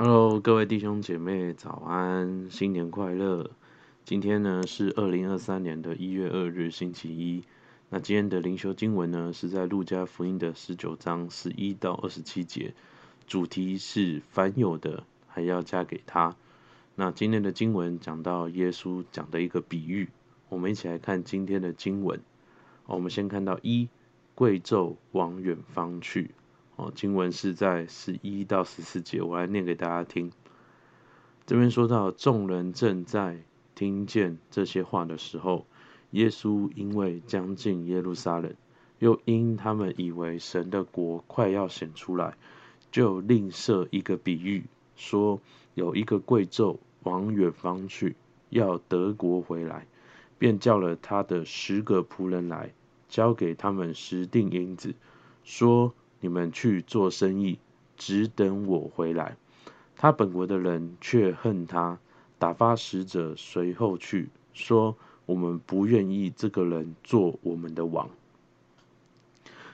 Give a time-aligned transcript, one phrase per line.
[0.00, 3.50] Hello，各位弟兄姐妹，早安，新年快乐！
[4.04, 7.42] 今天呢是二零二三年的一月二日，星期一。
[7.88, 12.74] 那今天的灵修经文呢是在路加福音的十九章十一到二十七节，
[13.26, 16.36] 主题是凡有的还要加给他。
[16.94, 20.10] 那今天的经文讲到耶稣讲的一个比喻，
[20.48, 22.20] 我们一起来看今天的经文。
[22.86, 23.88] 我们先看到一，
[24.36, 26.30] 贵胄往远方去。
[26.78, 30.30] 哦，经文是在十一到十四节，我来念给大家听。
[31.44, 33.42] 这边说到，众人正在
[33.74, 35.66] 听见这些话的时候，
[36.12, 38.54] 耶稣因为将近耶路撒冷，
[39.00, 42.36] 又因他们以为神的国快要显出来，
[42.92, 44.62] 就另设一个比喻，
[44.94, 45.40] 说
[45.74, 48.14] 有一个贵胄往远方去，
[48.50, 49.88] 要得国回来，
[50.38, 52.72] 便叫了他的十个仆人来，
[53.08, 54.94] 交给他们十锭银子，
[55.42, 55.92] 说。
[56.20, 57.58] 你们去做生意，
[57.96, 59.36] 只等我回来。
[59.96, 61.98] 他本国的人却恨他，
[62.38, 68.08] 打发使者随后去，说：我们不愿意这个人做我们的王。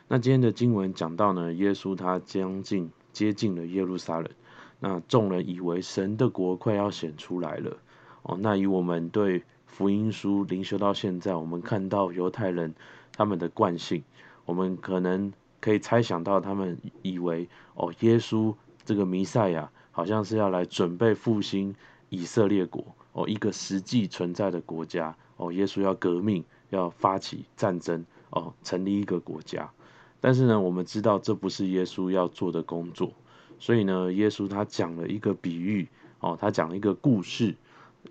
[0.09, 4.31] 那今天的经文讲到呢，耶稣他将近接近了耶路撒冷，
[4.81, 7.77] 那众人以为神的国快要显出来了。
[8.23, 12.75] 哦，那以我们对福音书灵修到现在，我们看到犹太人
[13.13, 14.05] 他们的惯性，
[14.45, 15.33] 我们可能。
[15.65, 21.75] 可以猜想到，他们以为哦，耶稣这个弥赛亚好像是要来准备复兴
[22.11, 29.73] 以色列国哦，一个实际存在的国家哦，耶稣要革命，要发起战争哦，成立一个国家。
[30.21, 33.11] 但是呢，我们知道这不是耶稣要做的工作，
[33.59, 35.89] 所以呢，耶稣他讲了一个比喻
[36.21, 37.55] 哦，他讲了一个故事，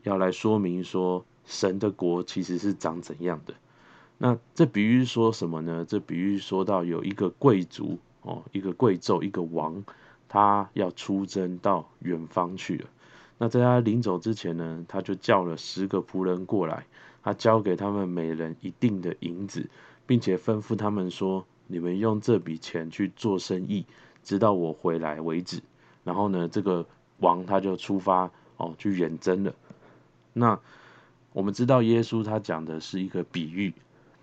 [0.01, 3.53] 要来说明说神的国其实是长怎样的。
[4.25, 5.85] 那这比喻说什么呢？
[5.85, 9.83] 这比喻说到有一个贵族哦，一个贵胄，一个王，
[10.29, 12.85] 他要出征到远方去了。
[13.37, 16.85] 那在他临走之前呢，他就叫了十个仆人过来，
[17.21, 19.69] 他交给他们每人一定的银子，
[20.05, 23.85] 并且吩咐他们说：“你们用这笔钱去做生意，
[24.23, 25.61] 直到我回来为止。”
[26.05, 26.87] 然后呢，这个
[27.17, 29.53] 王他就出发哦，去远征了。
[30.31, 30.61] 那
[31.33, 33.73] 我们知道耶稣他讲的是一个比喻。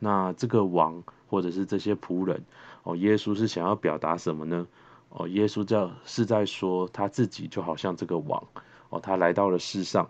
[0.01, 2.43] 那这个王或者是这些仆人
[2.83, 4.67] 哦，耶稣是想要表达什么呢？
[5.11, 8.43] 哦，耶稣这是在说他自己就好像这个王
[8.89, 10.09] 哦，他来到了世上，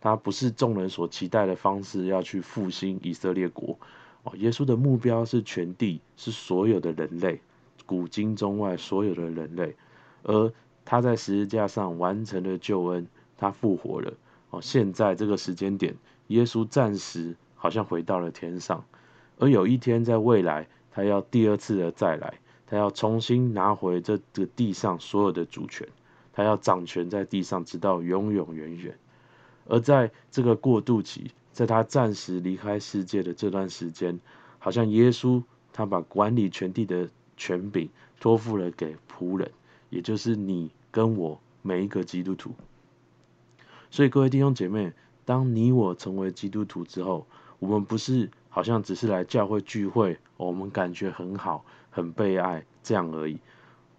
[0.00, 3.78] 他不是众人所期待的方式要去复兴以色列国
[4.22, 7.40] 哦，耶稣的目标是全地，是所有的人类，
[7.86, 9.74] 古今中外所有的人类，
[10.22, 10.52] 而
[10.84, 13.06] 他在十字架上完成了救恩，
[13.38, 14.12] 他复活了
[14.50, 15.96] 哦，现在这个时间点，
[16.26, 18.84] 耶稣暂时好像回到了天上。
[19.40, 22.34] 而有一天，在未来，他要第二次的再来，
[22.66, 25.88] 他要重新拿回这个地上所有的主权，
[26.34, 28.98] 他要掌权在地上，直到永永远远。
[29.66, 34.20] 而在这个过渡期，在他暂时离开世界的这段时间，
[34.58, 37.08] 好像耶稣他把管理全地的
[37.38, 37.88] 权柄
[38.20, 39.50] 托付了给仆人，
[39.88, 42.52] 也就是你跟我每一个基督徒。
[43.90, 44.92] 所以各位弟兄姐妹，
[45.24, 47.26] 当你我成为基督徒之后，
[47.58, 48.28] 我们不是。
[48.50, 53.38] 好像只是来教会聚会，我们感觉很好，很被爱这样而已。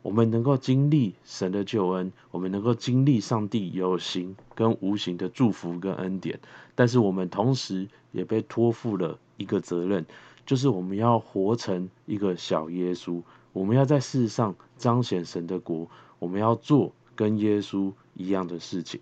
[0.04, 6.40] 我们能够经历神的救恩，我们能够经历上帝有形跟无形的祝福跟恩典。
[6.76, 10.06] 但是我们同时也被托付了一个责任，
[10.46, 13.22] 就是我们要活成一个小耶稣。
[13.54, 19.02] 我们要在世上彰显神的国，我们要做跟耶稣一样的事情。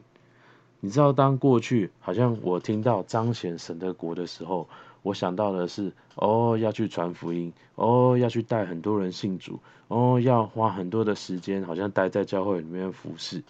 [0.81, 4.67] 你知道，当过去好像我听到彰显神的国的时候，
[5.01, 13.41] 我想到的是，哦，要去传福音，哦，要去带很多人信主，哦，要花很多的时间，好像待在教会里面服侍。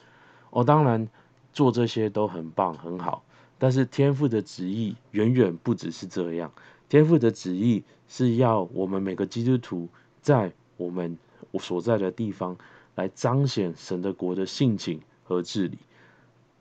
[0.52, 1.08] 哦，当然
[1.52, 3.24] 做这些都很棒很好，
[3.58, 6.52] 但是天父的旨意远远不只是这样。
[6.88, 9.90] 天父的旨意是要我们每个基督徒
[10.22, 11.18] 在我们
[11.50, 12.58] 我所在的地方
[12.94, 15.80] 来彰显神的国的性情和治理，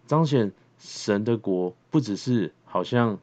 [0.07, 3.19] 彰显神的国不只是好像。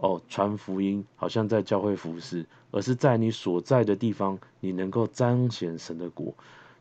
[0.00, 6.32] 哦，传福音好像在教会服侍，而是在你所在的地方，你能够彰显神的国。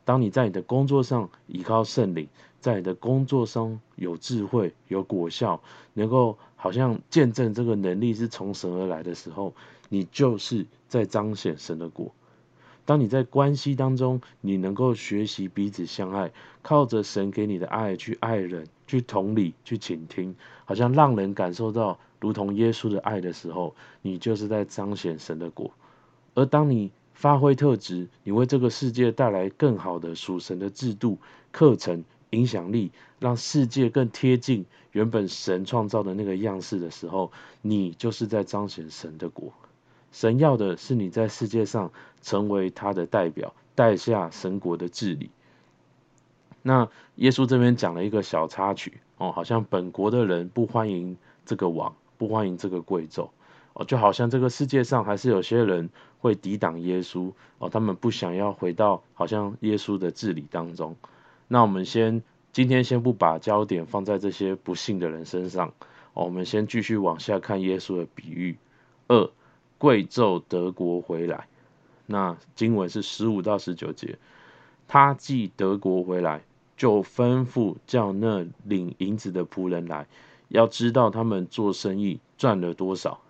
[0.06, 2.30] 当你在你的工作上依靠圣灵，
[2.62, 5.62] 在你的工作上有智慧、有果效，
[5.94, 9.54] 能够好像见证这个能力是从神而来的时候，
[9.90, 12.14] 你就是在彰显神的国。
[12.86, 16.32] 当你在关系当中，你能够学习彼此相爱，
[16.62, 22.00] 靠着神给你的爱去爱人，去同理，去倾听，好像让人感受到。
[22.20, 25.72] 如同耶稣的爱的时候，你就是在彰显神的国。
[26.36, 31.18] 而当你发挥特质，你为这个世界带来更好的属神的制度、
[31.52, 37.32] 课程、影响力，让世界更贴近原本神创造的那个样式的时候，
[37.62, 39.52] 你就是在彰显神的国。
[40.12, 41.92] 神要的是你在世界上
[42.22, 45.30] 成为他的代表，带下神国的治理。
[46.62, 53.30] 那耶稣这边讲了一个小插曲哦，好像本国的人不欢迎这个王，不欢迎这个贵胄
[53.74, 55.90] 哦，就好像这个世界上还是有些人
[56.20, 60.96] 会抵挡耶稣哦，他们不想要回到好像耶稣的治理当中。
[61.48, 62.22] 那我们先
[62.52, 65.74] 今天先不把焦点放在这些不信的人身上
[66.14, 68.58] 哦，我们先继续往下看耶稣的比喻。
[69.08, 69.32] 二，
[69.80, 71.48] 贵胄德国回来，
[72.06, 74.20] 那经文是十五到十九节，
[74.88, 76.44] 他既德国回来。
[76.78, 80.08] 就吩咐叫那领银子的仆人来，
[80.50, 83.22] 要知道他们做生意赚了多少。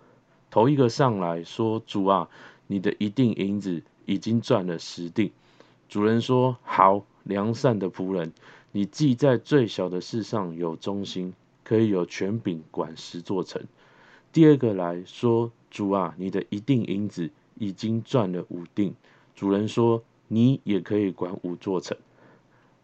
[0.50, 2.28] 头一个上来说：“主啊，
[2.66, 5.30] 你的一錠银子已经赚了十锭。”
[5.88, 8.32] 主人说：“好，良善的仆人，
[8.72, 11.32] 你既在最小的事上有忠心，
[11.62, 13.62] 可以有权柄管十座城。”
[14.32, 18.94] 第二个来说：“主啊，你的一錠银子已经赚了五锭。”
[19.36, 21.96] 主人说：“你也可以管五座城。”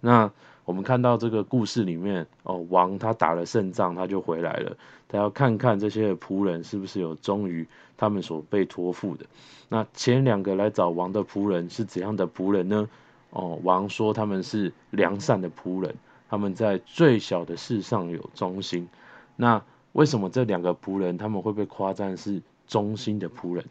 [0.01, 0.31] 那。
[0.67, 4.77] 我们看到这个故事里面，哦，王他打了胜仗，他就回来了。
[5.07, 7.65] 他要看看这些仆人是不是有忠于
[7.97, 9.27] 他们所被托付的。
[9.69, 12.89] 那前两个来找王的仆人是怎样的仆人呢？
[13.31, 15.95] 哦，王说他们是良善的仆人，
[16.29, 18.89] 他们在最小的事上有忠心。
[19.37, 19.63] 那
[19.93, 23.65] 为什么这两个仆人他们会被夸赞是忠心的仆人？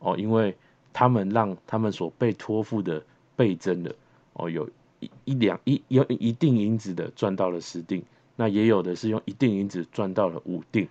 [0.00, 0.56] 哦，因为
[0.92, 3.04] 他们让他们所被托付的
[3.36, 3.94] 倍增了。
[4.32, 4.68] 哦，有。
[5.00, 8.04] 一一两一用一锭银子的赚到了十锭，
[8.36, 10.88] 那也有的是用一锭银子赚到了五锭。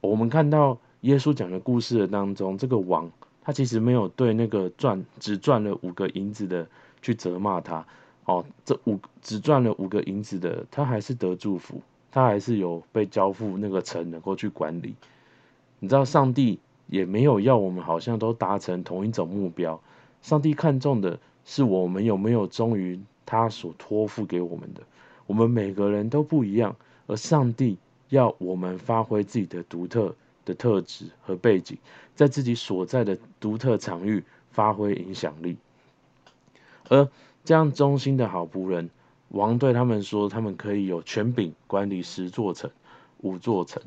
[0.00, 3.10] 我们看到耶稣讲的故事的当中，这个王
[3.42, 6.68] 他其实没有对那个赚只赚了五个银子的
[7.00, 7.86] 去责骂他。
[8.24, 11.82] 哦，这五只赚了五个银子的，他还是得祝福，
[12.12, 14.94] 他还是有被交付那个城能够去管理。
[15.80, 19.80] 你知道，上帝也没有要我们好像都达成同一种目标，
[20.22, 23.00] 上帝看重的是我们有没有忠于。
[23.24, 24.82] 他所托付给我们的，
[25.26, 26.76] 我们每个人都不一样，
[27.06, 27.78] 而上帝
[28.08, 30.14] 要我们发挥自己的独特
[30.44, 31.78] 的特质和背景，
[32.14, 35.56] 在自己所在的独特场域发挥影响力。
[36.88, 37.08] 而
[37.44, 38.90] 这样忠心的好仆人，
[39.28, 42.70] 王对他们说，他们可以有权柄管理十座城、
[43.18, 43.82] 五座城。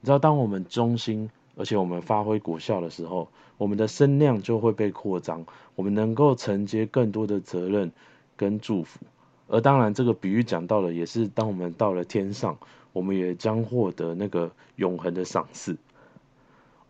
[0.00, 5.46] 你知道，当我们忠心，而且我们发挥果效的时候，我们的声量就会被扩张，
[5.76, 7.92] 我们能够承接更多的责任。
[8.36, 9.00] 跟祝福，
[9.48, 12.58] 而当然，这个比喻讲到了，也是当我们到了天上，
[12.92, 15.76] 我们也将获得那个永恒的赏赐。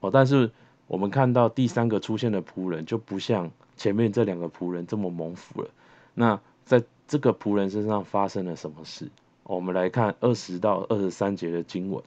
[0.01, 0.51] 哦，但是
[0.87, 5.69] 我们看到第三个出现的仆人，就不像前面这两个仆人这么蒙福了。
[6.15, 9.11] 那在这个仆人身上发生了什么事？
[9.45, 12.03] 我们来看二十到二十三节的经文。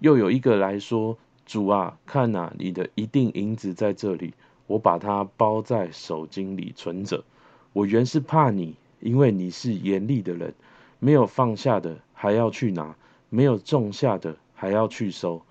[0.00, 1.16] 又有一个来说
[1.46, 4.34] ：“主啊，看呐，你的一錠银子在这里，
[4.66, 7.24] 我把它包在手巾里存着。”
[7.76, 10.54] 我原是怕你，因为你是严厉的人，
[10.98, 12.96] 没有放下的还要去拿，
[13.28, 15.42] 没有种下的还要去收。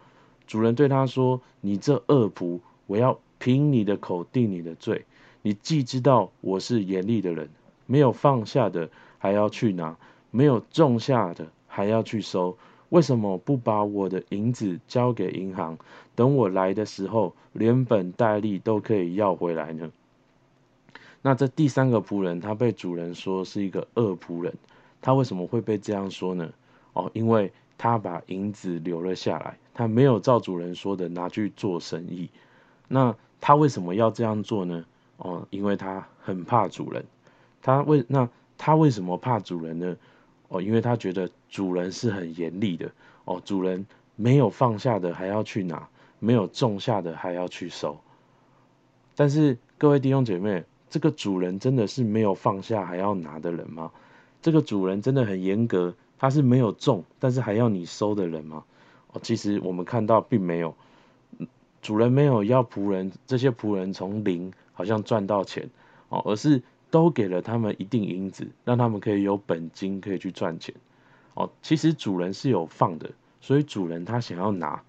[0.48, 5.06] 主人对他说：“你这恶仆，我要凭你的口定你的罪。
[5.44, 7.48] 你既知道我是严厉的人，
[7.86, 8.89] 没有放下的
[9.19, 9.95] 还要去拿，
[10.31, 12.58] 没有种下的还要去收，
[12.89, 15.77] 为什么不把我的银子交给银行，
[16.15, 19.91] 等我来的时候，连本带利都可以要回来呢？”
[21.25, 24.53] 那这第三个仆人，他被主人说是一个恶仆人，
[25.01, 26.53] 他为什么会被这样说呢？
[26.94, 32.29] 哦，因为他把银子留了下来，他没有照主人说的拿去做生意。
[32.88, 34.86] 那他为什么要这样做呢？
[35.17, 37.03] 哦，因为他很怕主人。
[37.63, 39.98] 他为那他为什么怕主人呢？
[40.50, 42.91] 哦，因为他觉得主人是很严厉的。
[43.24, 45.89] 哦，主人没有放下的还要去拿，
[46.20, 47.98] 没有种下的还要去收。
[49.15, 50.63] 但是各位弟兄姐妹。
[50.89, 53.92] 这个主人真的是没有放下还要拿的人吗？
[54.42, 58.63] 这个主人真的很严格，他是没有种，但是还要你收的人吗？
[59.12, 60.75] 哦，其实我们看到并没有，
[61.82, 65.70] 主人没有要仆人这些仆人从零好像赚到钱
[66.10, 66.62] 哦，而是
[66.92, 70.75] 都给了他们一定银子，让他们可以有本金可以去赚钱
[71.34, 71.50] 哦。
[71.62, 73.12] 其实主人是有放的，
[73.42, 74.84] 所以主人他想要拿；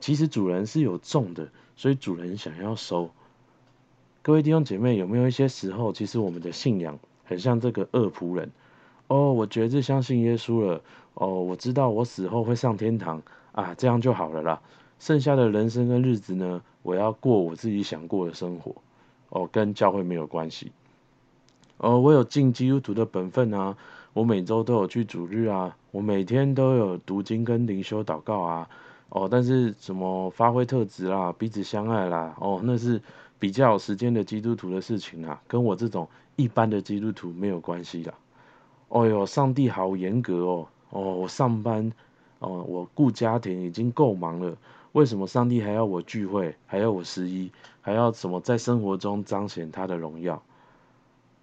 [0.00, 3.10] 其实主人是有种的，所以主人想要收。
[4.28, 8.52] 各位弟兄姐妹，有没有一些时候，其实我们的信仰很像这个恶仆人？
[9.06, 10.82] 哦，我决志相信耶稣了。
[11.14, 14.60] 哦，我知道我死后会上天堂啊，这样就好了啦。
[14.98, 18.74] 剩下的人生跟日子呢，我要过我自己想过的生活。
[19.30, 20.72] 哦，跟教会没有关系。
[21.78, 23.78] 哦，我有尽基督徒的本分啊，
[24.12, 28.68] 我每周都有去主日啊，我每天都有读经跟灵修祷告啊。
[29.08, 33.00] 哦，但是什么发挥特质啦，彼此相爱啦，哦，那是
[33.38, 38.14] 比较有时间的基督徒的事情啊，跟我这种一般的基督徒没有关系啦。
[38.88, 41.92] 哦哟，上帝好严格哦，哦，我上班，
[42.38, 44.56] 哦，我顾家庭已经够忙了，
[44.92, 50.42] 为什么上帝还要我聚会，还要我十一，还要什么在生活中彰显他的荣耀？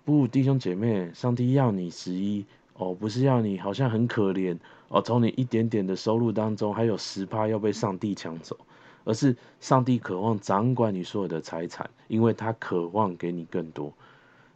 [0.04, 2.46] 不，弟兄姐妹，上帝要你十一。
[2.78, 4.58] 哦，不是要你好像很可怜
[4.90, 8.58] 哦，从你一点点的收入当中还有十趴要被上帝抢走，
[9.06, 13.94] 而是上帝渴望掌管你所有的财产，因为他渴望给你更多。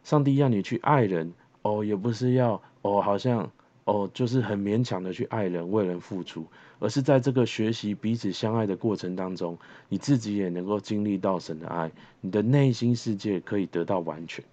[0.04, 3.50] 上帝要你去爱人哦，也不是要哦，好像
[3.84, 6.44] 哦，就是很勉强的去爱人，为人付出，
[6.78, 9.56] 而是在这个学习彼此相爱的过程当中，
[9.88, 11.90] 你自己也能够经历到神的爱，
[12.20, 14.44] 你的内心世界可以得到完全。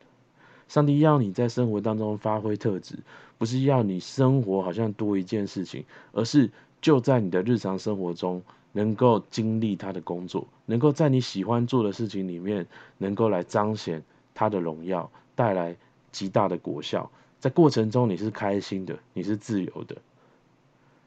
[0.67, 2.95] 上帝要你在生活当中发挥特质，
[3.37, 6.51] 不是要你生活好像多一件事情，而是
[6.81, 15.75] 就在你的日常生活中能够经历他的工作，能够在你喜欢做的事情里面，能够来彰显他的荣耀，带来
[16.11, 17.09] 极大的果效。
[17.39, 19.95] 在过程中你是开心的，你是自由的。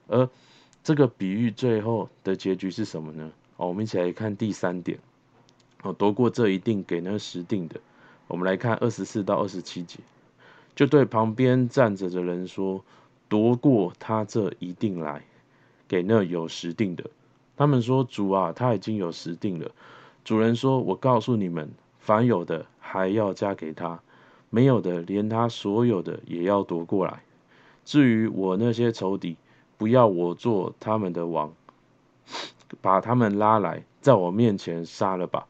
[0.08, 0.28] 而
[0.82, 3.30] 这个比喻最后的结局是什么呢？
[3.56, 4.98] 哦，我们一起来看第三点。
[5.82, 7.80] 哦，夺过这一定给那十定的。
[8.26, 9.98] 我们来看二十四到二十七节，
[10.76, 12.84] 就对旁边站着的人说
[13.28, 15.24] ：“夺过他这一定来，
[15.88, 17.04] 给那有十定的。”
[17.60, 19.70] 他们说：“主啊，他已经有十錠了。”
[20.24, 24.00] 主人说：“我告诉你们，凡有的还要加给他，
[24.48, 27.22] 没有的连他所有的也要夺过来。
[27.84, 29.36] 至于我那些仇敌，
[29.76, 31.52] 不要我做他们的王，
[32.80, 35.46] 把他们拉来，在我面前杀了吧。”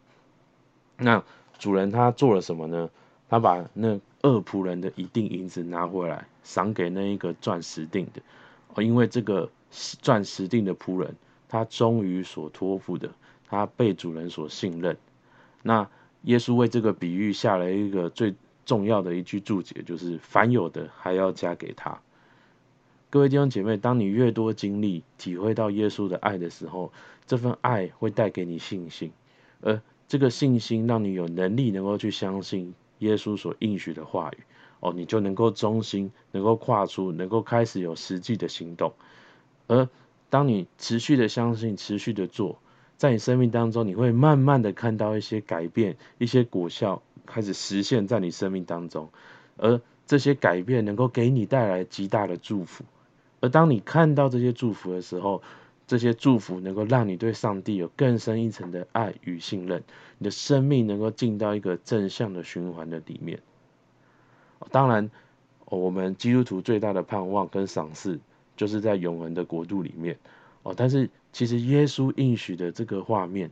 [0.98, 1.22] 那。
[1.60, 2.90] 主人他做了什么呢？
[3.28, 8.22] 他把那二仆人的一锭银子拿回来，赏给那一个赚十锭的。
[8.74, 9.50] 哦，因为这个
[10.00, 11.14] 赚十锭的仆人，
[11.50, 13.10] 他忠于所托付的，
[13.46, 14.96] 他被主人所信任。
[15.62, 15.90] 那
[16.22, 22.00] 耶稣为这个比喻下了一个最重要的一句注解，就是凡有的还要加给他。
[23.10, 26.90] 各位弟兄姐妹，当你越多经历、体会到耶稣的爱的时候，
[27.26, 29.12] 这份爱会带给你信心，
[29.60, 29.82] 而。
[30.08, 34.38] 这个信心让你有能力能够去相信耶稣所应许的话语，
[34.80, 38.92] 哦，你就能够忠心，能够跨出，能够开始有实际的行动。
[39.68, 39.88] 而
[40.30, 42.58] 当你持续的相信，持续的做，
[42.96, 49.10] 在你生命当中，你会慢慢的看到一些改变，一些果效开始实现在你生命当中。
[49.58, 52.84] 而这些改变能够给你带来极大的祝福。
[53.40, 55.42] 而当你看到这些祝福的时候，
[55.86, 59.82] 这些祝福能够让你对上帝有更深一层的爱与信任，
[60.18, 63.40] 你的生命能够进到一个正向的循环的里面。
[64.70, 65.10] 当然，
[65.64, 68.20] 我们基督徒最大的盼望跟赏赐，
[68.60, 70.18] 就是在永恒的国度里面。
[70.64, 73.50] 哦，但是其实耶稣应许的这个画面，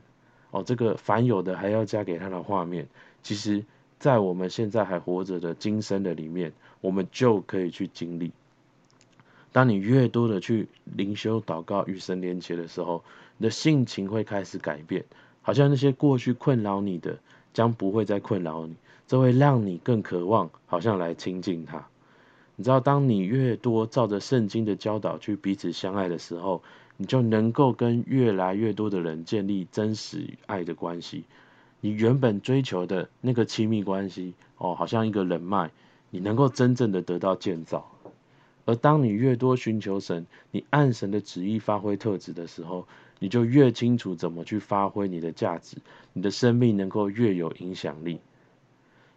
[0.51, 2.87] 哦，这个凡有的还要加给他的画面，
[3.23, 3.65] 其实
[3.99, 8.33] 在我们现在还活着的今生的里面，我们就可以去经历。
[9.51, 13.03] 当你越多的去灵修、祷告、与神连结的时候，
[13.39, 15.07] 你的性情会开始改变，
[15.41, 17.19] 好像那些过去困扰你的，
[17.55, 21.89] 将不会再困扰你，这会让你更渴望，好像来亲近他。
[22.61, 26.61] 你知道，当你越多照着圣经的教导去彼此相爱的时候，
[26.97, 31.23] 你就能够跟越来越多的人建立真实爱的关系。
[31.81, 35.71] 你原本追求的那个亲密关系，哦，好像一个人脉，
[36.11, 37.89] 你能够真正的得到建造。
[38.65, 42.89] 而当你越多寻求神，你按神的旨意发挥特质的时候，
[43.21, 45.77] 你就越清楚怎么去发挥你的价值，
[46.13, 48.19] 你的生命能够越有影响力。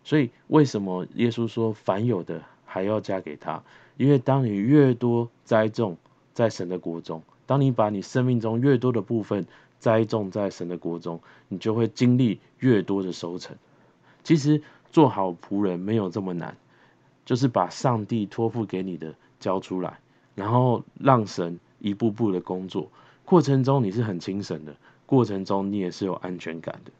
[0.04, 3.64] 所以，为什么耶稣说凡有的还要加给他？
[3.98, 5.98] 因为当你越多栽种
[6.34, 9.46] 在神的国中，当你把你生命中越多的部分
[9.80, 13.58] 栽种在神的国中，你就会经历越多的收成。
[14.24, 14.62] 其实
[14.92, 16.56] 做好仆人没有这么难，
[17.26, 19.16] 就是把上帝托付给你的。
[19.42, 19.98] 交出来，
[20.36, 22.92] 然后让神一步步的工作，
[23.26, 24.76] 过程中你是很轻省的，
[25.08, 26.92] 过程中你也是有安全感的。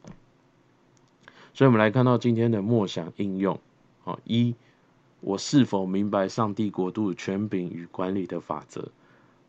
[1.54, 3.60] 所以，我们来看到今天的默想应用。
[4.02, 4.56] 好，一，
[5.22, 8.88] 我是否明白上帝国度权柄与管理的法则？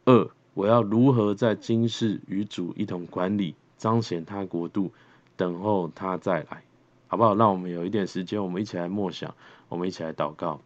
[0.06, 4.92] 二，我要如何在今世与主一同管理，彰显他国度，
[5.36, 6.64] 等候他再来，
[7.08, 7.34] 好不好？
[7.34, 9.34] 让我们有一点时间，我们一起来默想，
[9.68, 10.62] 我们一起来祷告。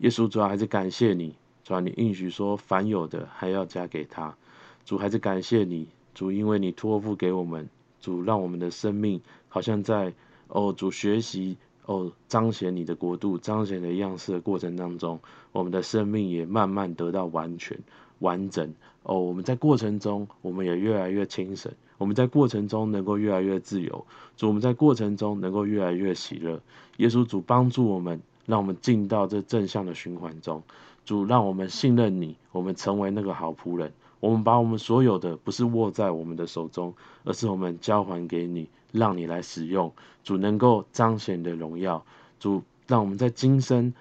[0.00, 4.36] 耶稣，主要还是感谢你，主要你应许说，凡有的还要加给他。
[4.84, 7.66] 主还是感谢你，主因为你托付给我们，
[7.98, 10.12] 主让我们的生命好像在
[10.48, 15.20] 哦，主学习哦，彰显你的国度，彰显的样式的过程当中，
[15.52, 17.78] 我们的生命也慢慢得到完全
[18.20, 18.74] 完整。
[19.02, 24.06] 哦，我们在过程中，我们也越来越轻省；我们在过程中能够越来越自由。
[24.36, 26.62] 主，我们在过程中能够越来越喜乐。
[26.96, 30.62] 耶稣主帮助我们，让我们进到这正向的循环中。
[31.04, 33.92] 主，让我们信任你，我们成为那个好仆人。
[34.24, 39.92] 我们把我们所有的，不是握在我们的手中，而是我们交还给你，让你来使用。
[40.22, 42.02] 主能够彰显的荣耀。
[42.40, 43.92] 主，让我们在今生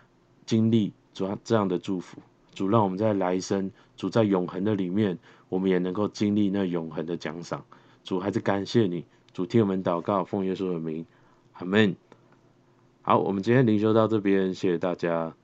[0.46, 2.20] 经历主这样的祝福。
[2.54, 7.66] 主，让我们在来生，主在永恒的里面，我们也能够经历那永恒的奖赏。
[8.06, 9.04] 主，还是感谢你。
[9.34, 11.06] 主，听我们祷告，奉耶稣的名，
[11.52, 11.98] 阿门。
[13.02, 15.36] 好，我们今天灵修到这边，谢谢大家。